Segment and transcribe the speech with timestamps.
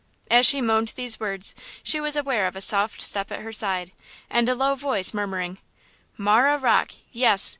[0.31, 1.53] As she moaned these words
[1.83, 3.91] she was aware of a soft step at her side
[4.31, 5.59] and a low voice murmuring:
[6.17, 7.49] "Marah Rocke, yes!